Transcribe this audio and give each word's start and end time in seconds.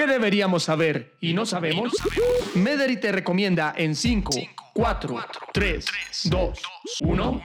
¿Qué 0.00 0.06
deberíamos 0.06 0.62
saber 0.62 1.14
y 1.20 1.34
no 1.34 1.44
sabemos? 1.44 1.92
Mederi 2.54 2.96
te 2.96 3.12
recomienda 3.12 3.74
en 3.76 3.94
5, 3.94 4.32
4, 4.72 5.16
3, 5.52 5.84
2, 6.24 6.62
1. 7.04 7.40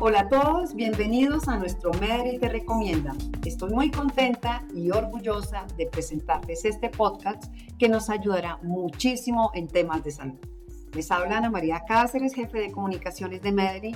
Hola 0.00 0.20
a 0.20 0.28
todos, 0.30 0.74
bienvenidos 0.74 1.46
a 1.46 1.58
nuestro 1.58 1.92
Mederi 2.00 2.38
te 2.38 2.48
recomienda. 2.48 3.14
Estoy 3.44 3.70
muy 3.70 3.90
contenta 3.90 4.64
y 4.74 4.90
orgullosa 4.90 5.66
de 5.76 5.84
presentarles 5.84 6.64
este 6.64 6.88
podcast 6.88 7.44
que 7.78 7.90
nos 7.90 8.08
ayudará 8.08 8.56
muchísimo 8.62 9.50
en 9.52 9.68
temas 9.68 10.02
de 10.04 10.10
salud. 10.10 10.38
Les 10.94 11.10
habla 11.10 11.36
Ana 11.36 11.50
María 11.50 11.82
Cáceres, 11.86 12.32
jefe 12.32 12.60
de 12.60 12.72
comunicaciones 12.72 13.42
de 13.42 13.52
Mederi, 13.52 13.94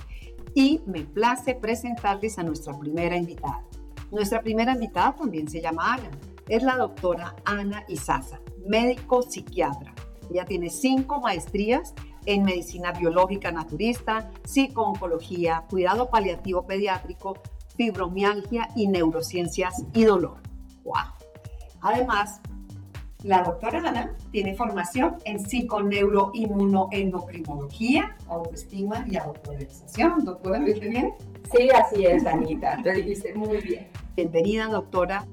y 0.54 0.82
me 0.84 1.04
place 1.04 1.54
presentarles 1.54 2.38
a 2.38 2.42
nuestra 2.42 2.78
primera 2.78 3.16
invitada. 3.16 3.64
Nuestra 4.10 4.40
primera 4.40 4.72
invitada 4.72 5.14
también 5.14 5.48
se 5.48 5.60
llama 5.60 5.94
Ana. 5.94 6.10
Es 6.48 6.62
la 6.62 6.76
doctora 6.76 7.36
Ana 7.44 7.84
Isaza, 7.88 8.40
médico 8.66 9.22
psiquiatra. 9.22 9.94
Ella 10.30 10.44
tiene 10.44 10.70
cinco 10.70 11.20
maestrías 11.20 11.94
en 12.24 12.42
medicina 12.44 12.92
biológica 12.92 13.52
naturista, 13.52 14.30
psicooncología, 14.44 15.66
cuidado 15.68 16.10
paliativo 16.10 16.66
pediátrico, 16.66 17.38
fibromialgia 17.76 18.68
y 18.76 18.88
neurociencias 18.88 19.84
y 19.94 20.04
dolor. 20.04 20.38
¡Wow! 20.84 20.96
Además, 21.80 22.40
la 23.24 23.42
doctora 23.42 23.80
Ana 23.80 24.14
tiene 24.30 24.54
formación 24.54 25.16
en 25.24 25.40
psiconeuroinmunoendocrinología, 25.40 28.16
autoestima 28.28 29.04
y 29.10 29.16
autorrealización. 29.16 30.24
Doctora, 30.24 30.60
¿me 30.60 30.72
bien? 30.72 31.14
Sí, 31.52 31.68
así 31.70 32.06
es, 32.06 32.24
Anita. 32.26 32.80
Lo 32.84 32.92
dijiste 32.92 33.34
muy 33.34 33.60
bien. 33.60 33.88
Bienvenida, 34.14 34.68
doctora. 34.68 35.26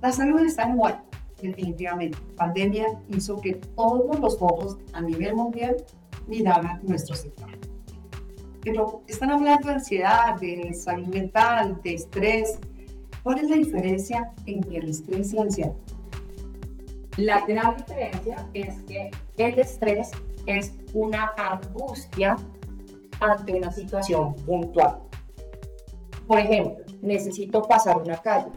La 0.00 0.12
salud 0.12 0.40
está 0.40 0.66
igual, 0.70 1.02
definitivamente. 1.42 2.16
La 2.30 2.36
pandemia 2.36 2.86
hizo 3.08 3.38
que 3.40 3.56
todos 3.76 4.18
los 4.18 4.40
ojos 4.40 4.78
a 4.94 5.02
nivel 5.02 5.34
mundial 5.34 5.76
miraran 6.26 6.80
nuestro 6.84 7.14
sector. 7.14 7.50
Pero 8.62 9.02
están 9.08 9.30
hablando 9.30 9.68
de 9.68 9.74
ansiedad, 9.74 10.40
de 10.40 10.72
salud 10.72 11.08
mental, 11.08 11.82
de 11.82 11.92
estrés. 11.94 12.58
¿Cuál 13.22 13.40
es 13.40 13.50
la 13.50 13.56
diferencia 13.56 14.32
entre 14.46 14.78
el 14.78 14.88
estrés 14.88 15.34
y 15.34 15.36
la 15.36 15.42
ansiedad? 15.42 15.74
La 17.16 17.46
gran 17.46 17.76
diferencia 17.76 18.46
es 18.52 18.82
que 18.82 19.10
el 19.38 19.58
estrés 19.58 20.10
es 20.44 20.74
una 20.92 21.32
angustia 21.38 22.36
ante 23.20 23.54
una 23.54 23.72
situación 23.72 24.34
puntual. 24.36 25.00
Por 26.26 26.38
ejemplo, 26.38 26.84
necesito 27.00 27.62
pasar 27.62 27.96
una 27.96 28.18
calle, 28.18 28.52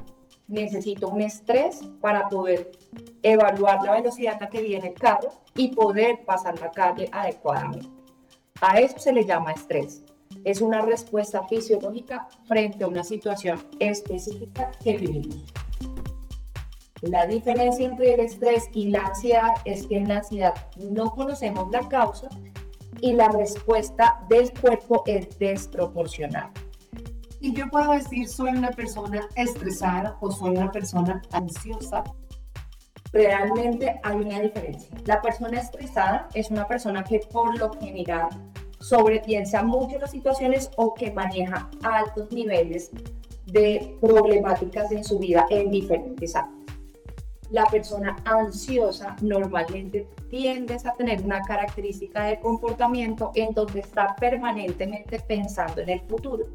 necesito 0.50 1.08
un 1.08 1.22
estrés 1.22 1.80
para 2.02 2.28
poder 2.28 2.72
evaluar 3.24 3.82
la 3.84 3.94
velocidad 3.94 4.44
a 4.44 4.50
que 4.50 4.62
viene 4.62 4.90
el 4.90 4.94
carro 4.94 5.30
y 5.56 5.70
poder 5.70 6.26
pasar 6.26 6.60
la 6.60 6.70
calle 6.72 7.08
adecuadamente. 7.14 7.88
A 8.60 8.78
eso 8.82 9.00
se 9.00 9.14
le 9.14 9.24
llama 9.24 9.54
estrés. 9.54 10.04
Es 10.44 10.60
una 10.60 10.82
respuesta 10.82 11.48
fisiológica 11.48 12.28
frente 12.46 12.84
a 12.84 12.88
una 12.88 13.06
situación 13.06 13.58
específica 13.80 14.72
que 14.84 14.98
vivimos. 14.98 15.46
La 17.02 17.26
diferencia 17.26 17.86
entre 17.86 18.14
el 18.14 18.20
estrés 18.20 18.70
y 18.74 18.90
la 18.90 19.06
ansiedad 19.06 19.54
es 19.64 19.88
que 19.88 19.98
en 19.98 20.10
la 20.10 20.18
ansiedad 20.18 20.54
no 20.78 21.12
conocemos 21.12 21.72
la 21.72 21.88
causa 21.88 22.28
y 23.00 23.14
la 23.14 23.30
respuesta 23.30 24.22
del 24.28 24.52
cuerpo 24.60 25.04
es 25.06 25.40
desproporcional. 25.40 26.52
Y 27.40 27.54
yo 27.54 27.70
puedo 27.70 27.94
decir, 27.94 28.28
soy 28.28 28.50
una 28.50 28.72
persona 28.72 29.30
estresada 29.36 30.18
o 30.20 30.30
soy 30.30 30.58
una 30.58 30.72
persona 30.72 31.22
ansiosa. 31.32 32.04
Realmente 33.14 34.00
hay 34.04 34.18
una 34.18 34.42
diferencia. 34.42 34.90
La 35.06 35.22
persona 35.22 35.62
estresada 35.62 36.28
es 36.34 36.52
una 36.52 36.68
persona 36.68 37.04
que 37.04 37.20
por 37.32 37.58
lo 37.58 37.72
general 37.80 38.28
sobrepiensa 38.82 39.64
mucho 39.64 39.98
las 40.00 40.12
situaciones 40.12 40.70
o 40.76 40.94
que 40.94 41.12
maneja 41.12 41.70
altos 41.82 42.30
niveles 42.32 42.92
de 43.46 43.98
problemáticas 44.02 44.92
en 44.92 45.04
su 45.04 45.18
vida 45.18 45.46
en 45.50 45.72
diferentes 45.72 46.36
áreas. 46.36 46.59
La 47.52 47.66
persona 47.66 48.16
ansiosa 48.26 49.16
normalmente 49.22 50.08
tiende 50.30 50.78
a 50.84 50.94
tener 50.94 51.22
una 51.24 51.42
característica 51.42 52.26
de 52.26 52.40
comportamiento 52.40 53.32
en 53.36 53.54
donde 53.54 53.80
está 53.80 54.16
permanentemente 54.16 55.20
pensando 55.20 55.82
en 55.82 55.90
el 55.90 56.02
futuro 56.02 56.46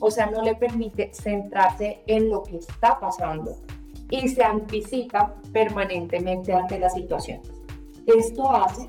o 0.00 0.10
sea, 0.10 0.26
no 0.26 0.42
le 0.42 0.54
permite 0.56 1.10
centrarse 1.12 2.02
en 2.06 2.30
lo 2.30 2.42
que 2.42 2.56
está 2.56 2.98
pasando 2.98 3.56
y 4.10 4.28
se 4.28 4.42
anticipa 4.42 5.34
permanentemente 5.52 6.52
ante 6.52 6.78
las 6.78 6.94
situaciones. 6.94 7.48
Esto 8.06 8.50
hace 8.50 8.88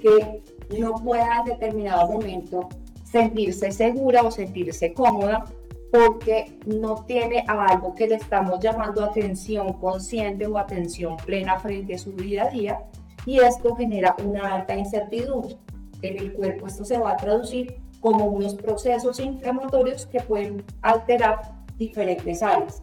que 0.00 0.42
no 0.78 0.94
pueda 0.96 1.38
en 1.40 1.44
determinado 1.44 2.12
momento 2.12 2.68
sentirse 3.04 3.72
segura 3.72 4.22
o 4.22 4.30
sentirse 4.30 4.92
cómoda 4.92 5.44
porque 5.92 6.58
no 6.64 7.04
tiene 7.04 7.44
algo 7.46 7.94
que 7.94 8.08
le 8.08 8.14
estamos 8.14 8.60
llamando 8.60 9.04
atención 9.04 9.74
consciente 9.74 10.46
o 10.46 10.56
atención 10.56 11.18
plena 11.18 11.60
frente 11.60 11.94
a 11.94 11.98
su 11.98 12.12
día 12.12 12.44
a 12.44 12.48
día 12.48 12.78
y 13.26 13.38
esto 13.40 13.76
genera 13.76 14.16
una 14.24 14.54
alta 14.54 14.74
incertidumbre. 14.74 15.58
En 16.00 16.18
el 16.18 16.32
cuerpo 16.32 16.66
esto 16.66 16.86
se 16.86 16.96
va 16.96 17.12
a 17.12 17.16
traducir 17.18 17.76
como 18.00 18.24
unos 18.24 18.54
procesos 18.54 19.20
inflamatorios 19.20 20.06
que 20.06 20.20
pueden 20.20 20.64
alterar 20.80 21.42
diferentes 21.76 22.42
áreas. 22.42 22.82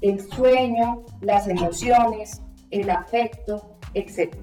El 0.00 0.18
sueño, 0.20 1.04
las 1.20 1.46
emociones, 1.48 2.40
el 2.70 2.88
afecto, 2.88 3.76
etc. 3.92 4.34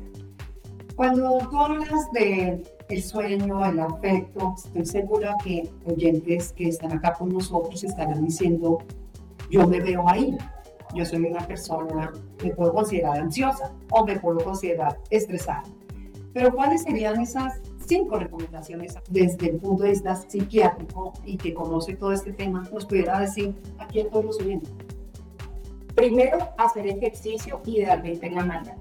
Cuando 0.95 1.39
tú 1.49 1.59
hablas 1.59 2.11
de 2.13 2.63
el 2.93 3.03
sueño, 3.03 3.65
el 3.65 3.79
afecto, 3.79 4.55
estoy 4.57 4.85
segura 4.85 5.35
que 5.43 5.69
oyentes 5.85 6.53
que 6.53 6.69
están 6.69 6.93
acá 6.93 7.13
con 7.13 7.29
nosotros 7.29 7.83
estarán 7.83 8.25
diciendo, 8.25 8.79
yo 9.49 9.67
me 9.67 9.79
veo 9.79 10.07
ahí, 10.07 10.37
yo 10.95 11.05
soy 11.05 11.25
una 11.25 11.45
persona, 11.45 12.11
me 12.43 12.51
puedo 12.51 12.73
considerar 12.73 13.17
ansiosa 13.19 13.71
o 13.89 14.05
me 14.05 14.19
puedo 14.19 14.39
considerar 14.43 14.99
estresada. 15.09 15.63
Pero 16.33 16.53
¿cuáles 16.53 16.83
serían 16.83 17.21
esas 17.21 17.61
cinco 17.85 18.17
recomendaciones 18.17 18.95
desde 19.09 19.51
el 19.51 19.57
punto 19.57 19.83
de 19.83 19.89
vista 19.89 20.15
psiquiátrico 20.15 21.13
y 21.25 21.37
que 21.37 21.53
conoce 21.53 21.95
todo 21.95 22.11
este 22.13 22.33
tema, 22.33 22.67
nos 22.71 22.85
pudiera 22.85 23.19
decir 23.19 23.55
a 23.79 23.87
quién 23.87 24.09
podemos 24.09 24.39
unir. 24.39 24.61
Primero, 25.95 26.49
hacer 26.57 26.87
ejercicio 26.87 27.61
idealmente 27.65 28.27
en 28.27 28.35
la 28.35 28.45
mañana. 28.45 28.77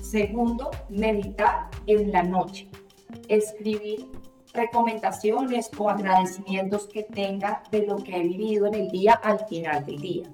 Segundo, 0.00 0.70
meditar 0.88 1.68
en 1.86 2.10
la 2.10 2.22
noche. 2.22 2.68
Escribir 3.28 4.10
recomendaciones 4.52 5.70
o 5.78 5.90
agradecimientos 5.90 6.86
que 6.86 7.02
tenga 7.02 7.62
de 7.70 7.86
lo 7.86 7.96
que 7.96 8.16
he 8.16 8.22
vivido 8.22 8.66
en 8.66 8.74
el 8.74 8.88
día 8.88 9.14
al 9.14 9.46
final 9.46 9.84
del 9.84 9.98
día. 9.98 10.32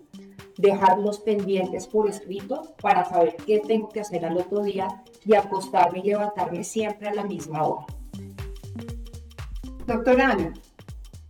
Dejarlos 0.59 1.21
pendientes 1.21 1.87
por 1.87 2.09
escrito 2.09 2.75
para 2.81 3.04
saber 3.04 3.37
qué 3.47 3.60
tengo 3.60 3.88
que 3.88 4.00
hacer 4.00 4.25
al 4.25 4.37
otro 4.37 4.62
día 4.62 5.03
y 5.25 5.34
acostarme 5.34 6.00
y 6.00 6.10
levantarme 6.10 6.62
siempre 6.62 7.09
a 7.09 7.15
la 7.15 7.25
misma 7.25 7.66
hora. 7.66 7.87
Doctora 9.87 10.31
Ana, 10.31 10.53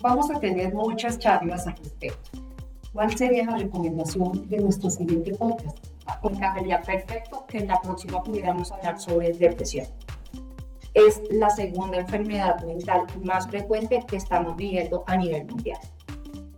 vamos 0.01 0.31
a 0.31 0.39
tener 0.39 0.75
muchas 0.75 1.19
charlas 1.19 1.67
al 1.67 1.77
respecto. 1.77 2.31
¿Cuál 2.93 3.17
sería 3.17 3.47
la 3.47 3.57
recomendación 3.57 4.49
de 4.51 4.59
nuestro 4.59 4.91
siguiente 4.91 5.35
podcast? 5.35 5.79
Encajaría 6.23 6.81
perfecto 6.83 7.47
que 7.47 7.59
en 7.59 7.69
la 7.69 7.81
próxima 7.81 8.23
pudiéramos 8.23 8.71
hablar 8.71 9.01
sobre 9.01 9.33
depresión. 9.33 9.87
Es 10.95 11.23
la 11.31 11.51
segunda 11.51 11.99
enfermedad 11.99 12.63
mental 12.65 13.07
más 13.23 13.47
frecuente 13.49 14.05
que 14.07 14.17
estamos 14.17 14.57
viviendo 14.57 15.05
a 15.07 15.17
nivel 15.17 15.47
mundial. 15.47 15.79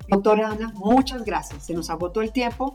Doctora 0.08 0.50
Ana, 0.50 0.72
muchas 0.74 1.24
gracias. 1.24 1.66
Se 1.66 1.74
nos 1.74 1.88
agotó 1.88 2.20
el 2.20 2.32
tiempo, 2.32 2.74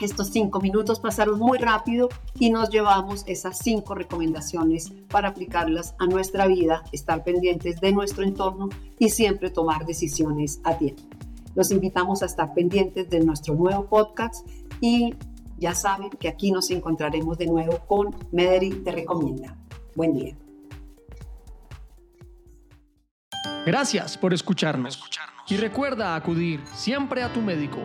estos 0.00 0.28
cinco 0.28 0.60
minutos 0.60 0.98
pasaron 0.98 1.38
muy 1.38 1.58
rápido 1.58 2.08
y 2.38 2.50
nos 2.50 2.70
llevamos 2.70 3.22
esas 3.26 3.58
cinco 3.58 3.94
recomendaciones 3.94 4.92
para 5.08 5.28
aplicarlas 5.28 5.94
a 5.98 6.06
nuestra 6.06 6.46
vida, 6.46 6.82
estar 6.92 7.22
pendientes 7.22 7.80
de 7.80 7.92
nuestro 7.92 8.24
entorno 8.24 8.68
y 8.98 9.10
siempre 9.10 9.50
tomar 9.50 9.86
decisiones 9.86 10.60
a 10.64 10.76
tiempo. 10.76 11.02
Los 11.54 11.70
invitamos 11.70 12.22
a 12.22 12.26
estar 12.26 12.52
pendientes 12.54 13.08
de 13.08 13.20
nuestro 13.20 13.54
nuevo 13.54 13.86
podcast 13.86 14.46
y 14.80 15.14
ya 15.58 15.74
saben 15.74 16.10
que 16.10 16.28
aquí 16.28 16.50
nos 16.50 16.70
encontraremos 16.70 17.38
de 17.38 17.46
nuevo 17.46 17.78
con 17.86 18.14
Mederi 18.32 18.70
Te 18.70 18.90
Recomienda. 18.90 19.56
Buen 19.94 20.14
día. 20.14 20.36
Gracias 23.66 24.18
por 24.18 24.34
escucharnos. 24.34 25.02
Y 25.48 25.56
recuerda 25.56 26.14
acudir 26.14 26.60
siempre 26.74 27.22
a 27.22 27.32
tu 27.32 27.40
médico. 27.40 27.78